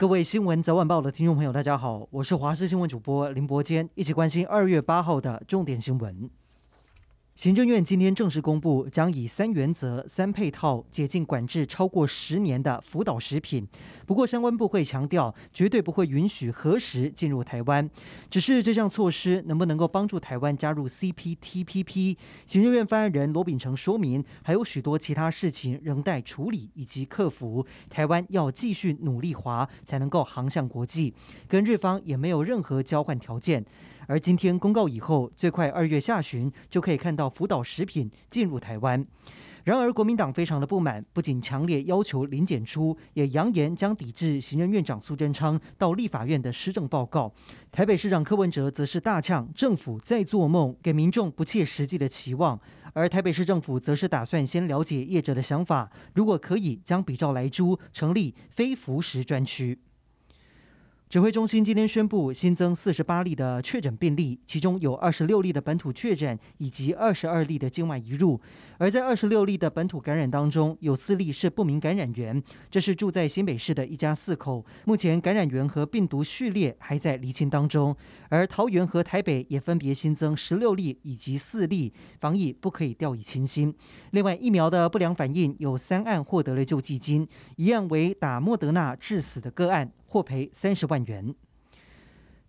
[0.00, 6.30] 各位新闻早晚报的听众朋友，大家好，我是华视新闻主播林伯坚，一起关心二月八号的重点新闻。
[7.40, 13.66] 行政院今天正式公布，将以三原则、三配套解禁管制超过十年的福岛食品。
[14.04, 17.88] 不过，相关部会强调，绝对不会允许核食进入台湾。
[18.28, 22.18] 只是这项措施能不能够帮助台湾加入 CPTPP？
[22.44, 27.64] 行政院发言人罗秉成说明，还有许多其他事情仍待处理以及克服。
[27.88, 31.14] 台湾要继续努力华，才能够航向国际。
[31.48, 33.64] 跟日方也没有任何交换条件。
[34.06, 39.06] 而今天公告以后，最快二月下旬就可以看到福岛食品进入台湾。
[39.62, 47.30] 然而，国民党非常的不满，不仅强烈要求零检出，也扬言将抵制行政院长苏贞昌到立法院的施政报告。
[47.70, 52.58] 台北市长柯文哲则是大呛政府在做梦，给民众不切实际的期望。
[52.94, 59.78] 而台北市政府则是打算先了解业者的想法，如果可以，将比照莱猪成立非福食专区。
[61.10, 68.40] 指挥中心今天宣布新增四十八例的确诊病例，其中有二十六例的本土确诊，以及二十二例的境外移入。
[68.78, 74.64] 而在二十六例的本土感染当中，有四例是不明感染源，这是住在新北市的一家四口。
[74.84, 77.96] 目前感染源和病毒序列还在厘清当中。
[78.28, 83.74] 而桃园和台北也分别新增十六例以及四例，防疫不可以掉以轻心。
[84.12, 89.90] 另外，疫苗的不良反应有三案获得了救济金，一案为打莫德纳致死的个案。
[90.10, 91.32] 获赔三十万元。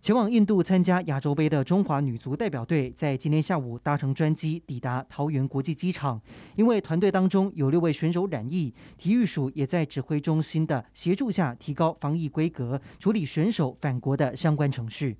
[0.00, 6.20] 前往印度参加亚洲杯的中华女足代表队，在今天下午搭乘专机抵达桃园国际机场。
[6.56, 15.16] 因为团队当中有六位选手染疫，体育署也在指挥中心的协助下，提高防疫规格，处理选手返国的相关程序。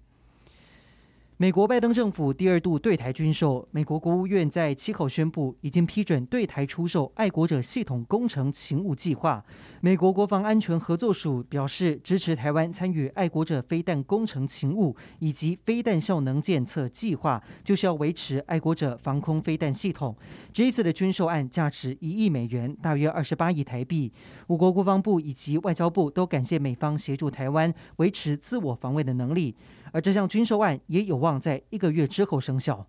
[1.42, 9.44] 美国拜登政府第二度对台军售，美国国务院在七号宣布，已经批准对台出售爱国者系统工程勤务计划。
[9.80, 20.16] 美国国防安全合作署表示支持台湾参与爱国者飞弹工程勤务以及飞弹效能检测计划，就是要维持爱国者防空飞弹系统。
[20.52, 24.12] 这一次的军售案价值一亿美元，大约二十八亿台币。
[24.46, 29.56] 我国国防部以及外交部都感谢美方协助台湾维持自我防卫的能力。
[29.92, 32.86] 而这项军售案也有望在一个月之后生效。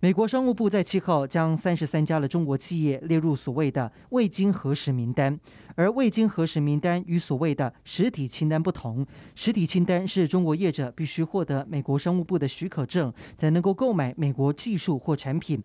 [0.00, 5.38] 美国商务部在七号将三十三家的中国企业列入所谓的未经核实名单，
[5.76, 9.06] 而未经核实名单与所谓的实体清单不同。
[9.36, 15.62] 实体清单是中国业者必须获得美国商务部的许可证，才能够购买美国技术或产品。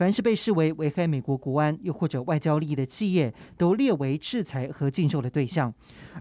[0.00, 5.70] 凡是被视为危害美国国安又或者外交利益的企业，都列为制裁和禁售的对象。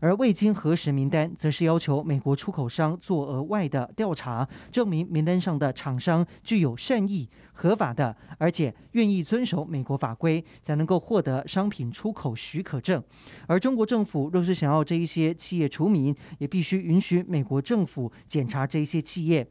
[0.01, 13.01] 而未经核实名单，则是要求美国出口商做额外的调查，证明名单上的厂商具有善意、合法的，而且愿意遵守美国法规，才能够获得商品出口许可证。
[13.47, 19.47] 而中国政府若是想要这一些企业除名，也必须允许美国政府检查这一些企业。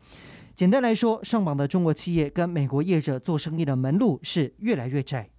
[0.59, 5.31] 简单来说，上榜的中国企业跟美国业者做生意的门路是越来越窄。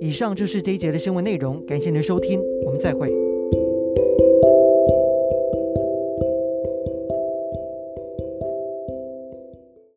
[0.00, 3.21] 以上就是这一节的新闻内容，感谢您的收听，我们再会。